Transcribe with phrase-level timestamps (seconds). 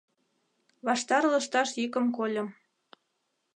[0.85, 2.47] Ваштар лышташ йӱкым кольым;